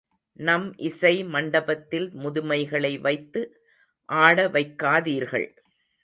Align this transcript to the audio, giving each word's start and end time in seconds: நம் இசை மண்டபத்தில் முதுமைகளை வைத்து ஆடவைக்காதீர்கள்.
நம் 0.39 0.63
இசை 0.77 1.23
மண்டபத்தில் 1.23 2.07
முதுமைகளை 2.13 2.99
வைத்து 2.99 3.41
ஆடவைக்காதீர்கள். 4.09 5.47